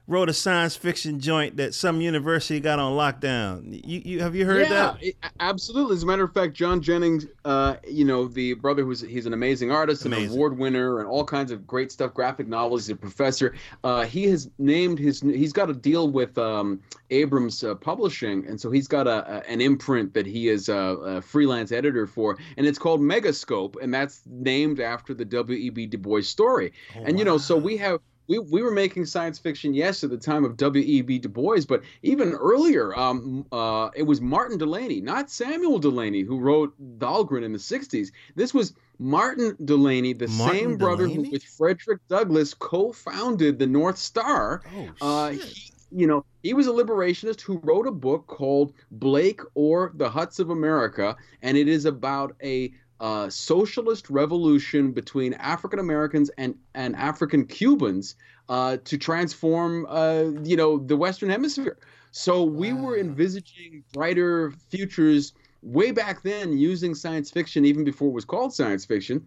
[0.08, 3.80] wrote a science fiction joint that some university got on lockdown.
[3.84, 5.02] You, you have you heard yeah, that?
[5.02, 5.96] It, absolutely.
[5.96, 9.32] As a matter of fact, John Jennings, uh, you know, the brother who's he's an
[9.32, 10.26] amazing artist, amazing.
[10.26, 12.14] an award winner, and all kinds of great stuff.
[12.14, 12.86] Graphic novels.
[12.86, 13.54] He's a professor.
[13.82, 15.20] Uh, he has named his.
[15.20, 19.50] He's got a deal with um, Abrams uh, Publishing, and so he's got a, a,
[19.50, 23.92] an imprint that he is a, a, freelance editor for, and it's called Megascope, and
[23.92, 25.58] that's named after the W.
[25.58, 25.70] E.
[25.70, 25.86] B.
[25.86, 26.72] Du Bois story.
[26.96, 30.10] Oh, and you know, so we have we, we were making science fiction, yes, at
[30.10, 31.18] the time of W.E.B.
[31.18, 36.38] Du Bois, but even earlier, um, uh, it was Martin Delany, not Samuel Delany, who
[36.38, 38.10] wrote Dhalgren in the 60s.
[38.34, 43.66] This was Martin Delany, the Martin same brother who, with Frederick Douglass, co founded the
[43.66, 44.62] North Star.
[44.74, 49.40] Oh, uh, he, you know, he was a liberationist who wrote a book called Blake
[49.54, 55.78] or the Huts of America, and it is about a uh, socialist revolution between African
[55.78, 58.16] Americans and, and African Cubans
[58.48, 61.78] uh, to transform, uh, you know, the Western Hemisphere.
[62.12, 62.82] So we wow.
[62.82, 68.54] were envisaging brighter futures way back then using science fiction, even before it was called
[68.54, 69.26] science fiction.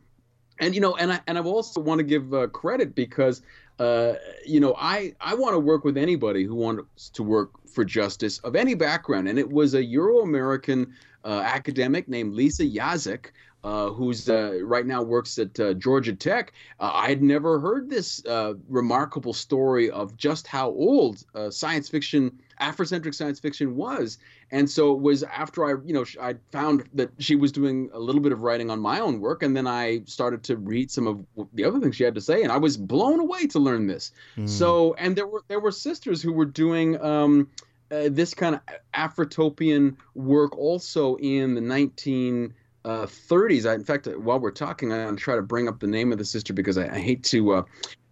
[0.59, 3.41] And you know, and I and I also want to give uh, credit because
[3.79, 7.85] uh, you know I I want to work with anybody who wants to work for
[7.85, 9.29] justice of any background.
[9.29, 13.27] And it was a Euro American uh, academic named Lisa Yaszek
[13.63, 16.53] uh, who's uh, right now works at uh, Georgia Tech.
[16.79, 21.89] Uh, I had never heard this uh, remarkable story of just how old uh, science
[21.89, 24.17] fiction, Afrocentric science fiction was.
[24.51, 27.99] And so it was after I, you know, I found that she was doing a
[27.99, 31.07] little bit of writing on my own work, and then I started to read some
[31.07, 33.87] of the other things she had to say, and I was blown away to learn
[33.87, 34.11] this.
[34.37, 34.47] Mm.
[34.47, 36.99] So, and there were there were sisters who were doing.
[37.01, 37.49] Um,
[37.91, 38.61] uh, this kind of
[38.93, 42.53] Afrotopian work also in the 19
[42.89, 43.69] uh, 30s.
[43.69, 46.17] I, in fact, while we're talking, I'm gonna try to bring up the name of
[46.17, 47.53] the sister because I, I hate to.
[47.53, 47.63] Uh,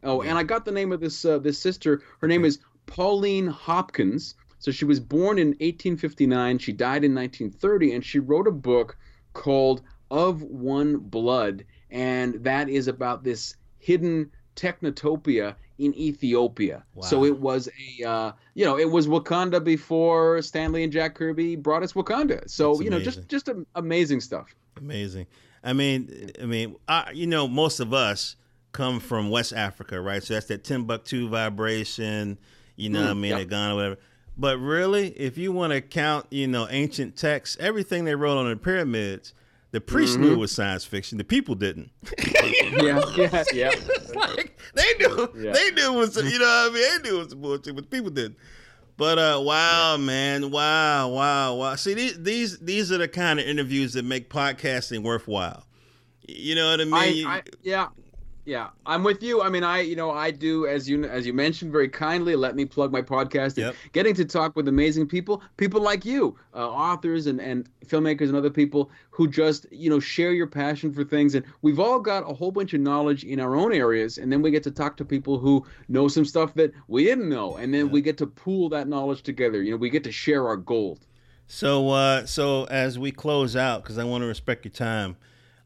[0.03, 2.03] oh, and I got the name of this uh, this sister.
[2.21, 4.35] Her name is Pauline Hopkins.
[4.59, 6.59] So she was born in 1859.
[6.59, 8.97] She died in 1930, and she wrote a book
[9.33, 16.83] called Of One Blood, and that is about this hidden technotopia in Ethiopia.
[16.95, 17.03] Wow.
[17.03, 21.15] So it was a, uh, you know, it was Wakanda before Stan Lee and Jack
[21.15, 22.49] Kirby brought us Wakanda.
[22.49, 24.55] So That's you know, just just amazing stuff.
[24.77, 25.27] Amazing.
[25.63, 28.35] I mean, I mean, I, you know, most of us
[28.71, 30.23] come from West Africa, right?
[30.23, 32.37] So that's that Timbuktu vibration.
[32.75, 33.49] You know, mm, I mean, yep.
[33.49, 33.97] Ghana, whatever.
[34.37, 38.47] But really, if you want to count, you know, ancient texts, everything they wrote on
[38.47, 39.33] the pyramids,
[39.71, 40.25] the priests mm-hmm.
[40.25, 41.17] knew it was science fiction.
[41.17, 41.91] The people didn't.
[42.82, 43.71] yeah, yeah, yeah.
[44.15, 45.51] like they knew, yeah.
[45.51, 47.84] they knew it was, you know, what I mean, they knew it was bullshit, but
[47.84, 48.38] the people didn't.
[48.95, 50.03] But uh, wow, yeah.
[50.03, 51.75] man, wow, wow, wow.
[51.75, 55.63] See, these these these are the kind of interviews that make podcasting worthwhile.
[56.27, 57.27] You know what I mean?
[57.27, 57.88] I, I, yeah,
[58.47, 59.41] yeah, I'm with you.
[59.41, 62.38] I mean, I you know I do as you as you mentioned very kindly.
[62.38, 63.57] Let me plug my podcast.
[63.57, 63.75] Yep.
[63.91, 68.38] Getting to talk with amazing people, people like you, uh, authors and and filmmakers and
[68.38, 71.36] other people who just you know share your passion for things.
[71.36, 74.41] And we've all got a whole bunch of knowledge in our own areas, and then
[74.41, 77.73] we get to talk to people who know some stuff that we didn't know, and
[77.73, 79.62] then we get to pool that knowledge together.
[79.62, 81.05] You know, we get to share our gold.
[81.47, 85.17] So uh, so as we close out, because I want to respect your time.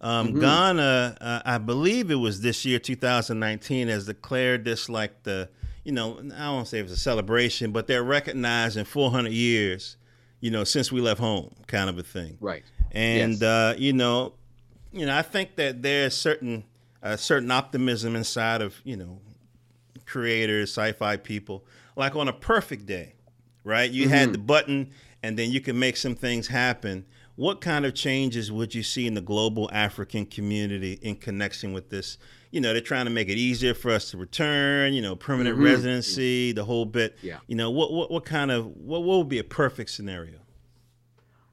[0.01, 0.39] Um, mm-hmm.
[0.39, 5.47] Ghana, uh, I believe it was this year, 2019, has declared this like the,
[5.83, 9.97] you know, I don't say it was a celebration, but they're recognizing 400 years,
[10.39, 12.37] you know, since we left home, kind of a thing.
[12.41, 12.63] Right.
[12.91, 13.43] And yes.
[13.43, 14.33] uh, you know,
[14.91, 16.65] you know, I think that there's certain
[17.01, 19.19] a certain optimism inside of you know
[20.05, 21.63] creators, sci-fi people.
[21.95, 23.15] Like on a perfect day,
[23.63, 23.89] right?
[23.89, 24.13] You mm-hmm.
[24.13, 24.91] had the button,
[25.23, 27.05] and then you can make some things happen
[27.41, 31.89] what kind of changes would you see in the global African community in connection with
[31.89, 32.19] this?
[32.51, 34.93] You know, they're trying to make it easier for us to return.
[34.93, 35.65] You know, permanent mm-hmm.
[35.65, 37.17] residency, the whole bit.
[37.23, 37.39] Yeah.
[37.47, 40.37] You know, what what what kind of what what would be a perfect scenario?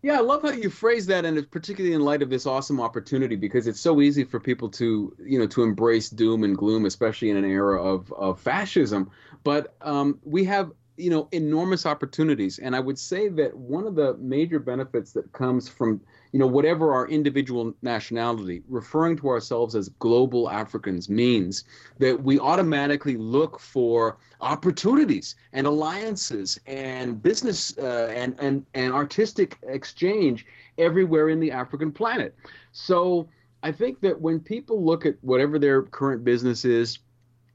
[0.02, 3.34] Yeah, I love how you phrase that, and particularly in light of this awesome opportunity,
[3.34, 7.30] because it's so easy for people to, you know, to embrace doom and gloom, especially
[7.30, 9.10] in an era of of fascism.
[9.42, 12.58] But um, we have you know enormous opportunities.
[12.58, 16.00] And i would say that one of the major benefits that comes from
[16.32, 21.64] you know whatever our individual nationality referring to ourselves as global africans means
[21.98, 29.56] that we automatically look for opportunities and alliances and business uh, and and and artistic
[29.68, 30.46] exchange
[30.76, 32.34] everywhere in the african planet.
[32.72, 33.28] So
[33.62, 36.98] i think that when people look at whatever their current business is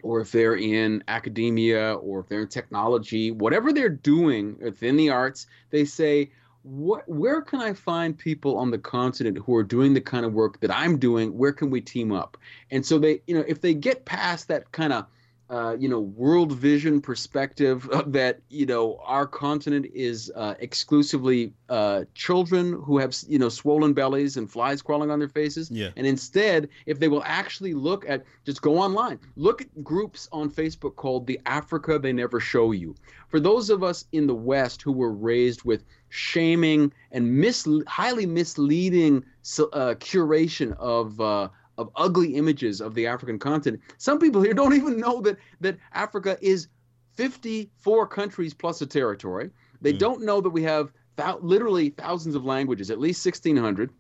[0.04, 5.10] or if they're in academia or if they're in technology, whatever they're doing within the
[5.10, 6.30] arts, they say,
[6.64, 10.34] what, where can I find people on the continent who are doing the kind of
[10.34, 11.38] work that I'm doing?
[11.38, 12.38] Where can we team up?
[12.72, 15.06] And so they, you know, if they get past that kind of
[15.54, 22.06] uh, you know, world vision perspective that you know our continent is uh, exclusively uh,
[22.16, 25.70] children who have you know swollen bellies and flies crawling on their faces.
[25.70, 25.90] Yeah.
[25.96, 30.50] And instead, if they will actually look at, just go online, look at groups on
[30.50, 32.96] Facebook called the Africa They Never Show You.
[33.28, 38.26] For those of us in the West who were raised with shaming and mis- highly
[38.26, 43.82] misleading uh, curation of uh, of ugly images of the African continent.
[43.98, 46.68] Some people here don't even know that that Africa is
[47.16, 49.52] 54 countries plus a territory.
[49.82, 50.00] They mm.
[50.00, 53.92] don't know that we have th- literally thousands of languages, at least 1600.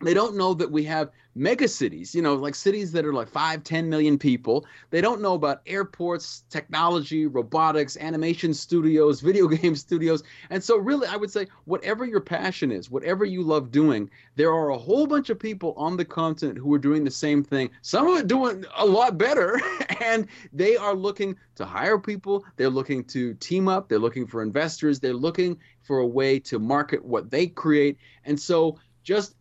[0.00, 3.28] They don't know that we have mega cities, you know, like cities that are like
[3.28, 4.66] 5, 10 million people.
[4.90, 10.22] They don't know about airports, technology, robotics, animation studios, video game studios.
[10.50, 14.52] And so, really, I would say, whatever your passion is, whatever you love doing, there
[14.52, 17.70] are a whole bunch of people on the continent who are doing the same thing.
[17.82, 19.60] Some of it doing a lot better.
[20.00, 22.44] and they are looking to hire people.
[22.56, 23.88] They're looking to team up.
[23.88, 25.00] They're looking for investors.
[25.00, 27.98] They're looking for a way to market what they create.
[28.24, 29.34] And so, just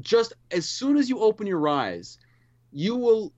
[0.00, 2.18] just as soon as you open your eyes,
[2.72, 3.32] you will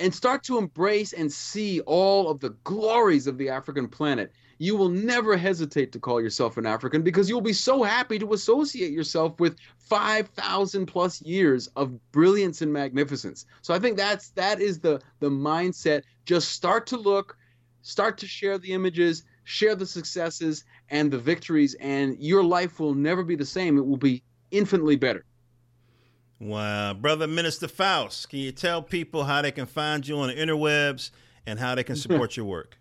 [0.00, 4.76] and start to embrace and see all of the glories of the African planet, you
[4.76, 8.92] will never hesitate to call yourself an African because you'll be so happy to associate
[8.92, 13.46] yourself with 5,000 plus years of brilliance and magnificence.
[13.62, 16.02] So I think that's that is the the mindset.
[16.24, 17.36] Just start to look,
[17.82, 22.94] start to share the images, share the successes and the victories and your life will
[22.94, 23.78] never be the same.
[23.78, 25.24] It will be infinitely better.
[26.44, 26.92] Wow.
[26.92, 31.10] Brother Minister Faust, can you tell people how they can find you on the interwebs
[31.46, 32.76] and how they can support your work?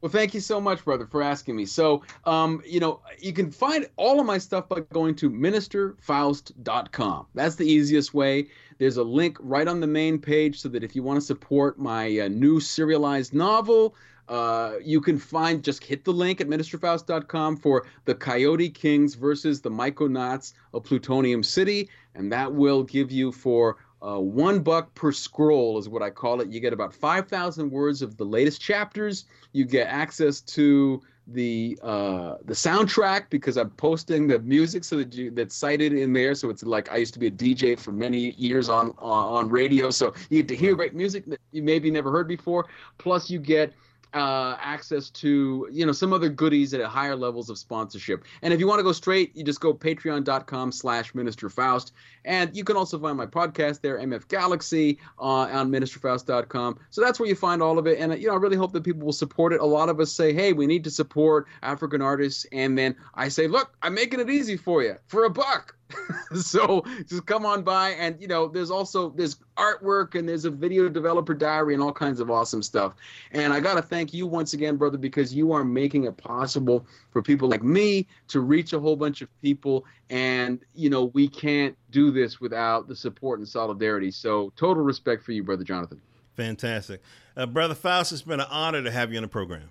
[0.00, 1.66] Well, thank you so much, brother, for asking me.
[1.66, 7.26] So, um, you know, you can find all of my stuff by going to ministerfaust.com.
[7.34, 8.46] That's the easiest way.
[8.78, 11.80] There's a link right on the main page so that if you want to support
[11.80, 13.96] my uh, new serialized novel,
[14.28, 19.60] uh, you can find just hit the link at ministerfaust.com for the Coyote Kings versus
[19.60, 25.10] the Myconauts of Plutonium City, and that will give you for uh, one buck per
[25.10, 26.48] scroll is what I call it.
[26.48, 29.24] You get about five thousand words of the latest chapters.
[29.52, 35.14] You get access to the uh, the soundtrack because I'm posting the music so that
[35.14, 36.34] you that's cited in there.
[36.34, 39.48] So it's like I used to be a DJ for many years on on, on
[39.48, 42.66] radio, so you get to hear great music that you maybe never heard before.
[42.98, 43.72] Plus, you get
[44.16, 48.24] uh, access to you know some other goodies at higher levels of sponsorship.
[48.40, 51.92] And if you want to go straight, you just go patreon.com slash Minister Faust.
[52.24, 56.80] And you can also find my podcast there, MF Galaxy, uh, on ministerfaust.com.
[56.90, 57.98] So that's where you find all of it.
[57.98, 59.60] And you know, I really hope that people will support it.
[59.60, 62.46] A lot of us say, hey, we need to support African artists.
[62.52, 65.75] And then I say, look, I'm making it easy for you for a buck.
[66.34, 70.50] so just come on by and you know there's also there's artwork and there's a
[70.50, 72.94] video developer diary and all kinds of awesome stuff.
[73.32, 76.86] And i got to thank you once again brother because you are making it possible
[77.10, 79.84] for people like me to reach a whole bunch of people.
[80.10, 84.10] And you know we can't do this without the support and solidarity.
[84.10, 86.00] So total respect for you brother jonathan.
[86.34, 87.00] Fantastic.
[87.36, 89.70] Uh, brother faust it's been an honor to have you on the program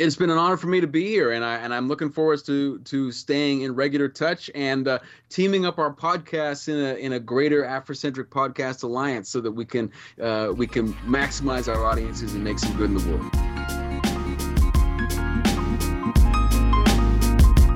[0.00, 2.42] it's been an honor for me to be here, and I and I'm looking forward
[2.46, 4.98] to to staying in regular touch and uh,
[5.28, 9.66] teaming up our podcasts in a in a greater Afrocentric podcast alliance, so that we
[9.66, 13.30] can uh, we can maximize our audiences and make some good in the world.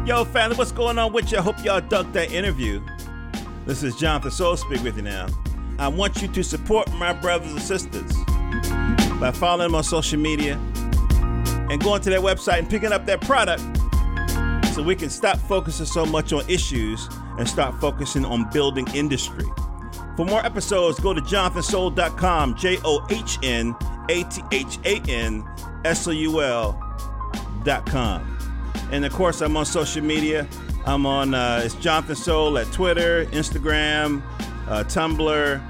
[0.08, 1.38] Yo, family, what's going on with you?
[1.38, 2.82] I hope y'all dug that interview.
[3.66, 5.26] This is Jonathan Soul Speak with you now.
[5.78, 8.14] I want you to support my brothers and sisters
[9.20, 10.58] by following them on social media
[11.74, 13.60] and going to their website and picking up their product
[14.72, 19.44] so we can stop focusing so much on issues and start focusing on building industry.
[20.16, 23.74] For more episodes, go to jonathansoul.com, J O H N
[24.08, 25.44] A T H A N
[25.84, 26.78] S O U L.com.
[28.92, 30.46] And of course, I'm on social media.
[30.86, 34.22] I'm on, uh, it's Jonathan Soul at Twitter, Instagram,
[34.68, 35.60] uh, Tumblr.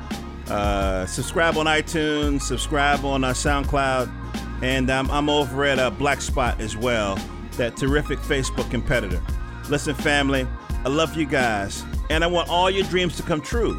[0.50, 4.24] Uh, subscribe on iTunes, subscribe on uh, SoundCloud.
[4.64, 7.18] And um, I'm over at uh, Black Spot as well.
[7.58, 9.22] that terrific Facebook competitor.
[9.68, 10.48] Listen, family,
[10.86, 13.78] I love you guys, and I want all your dreams to come true.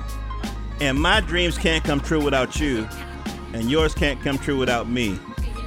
[0.79, 2.88] And my dreams can't come true without you,
[3.53, 5.19] and yours can't come true without me.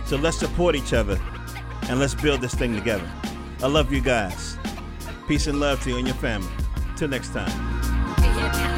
[0.06, 1.20] So let's support each other
[1.88, 3.10] and let's build this thing together.
[3.60, 4.56] I love you guys.
[5.26, 6.48] Peace and love to you and your family.
[6.96, 8.77] Till next time.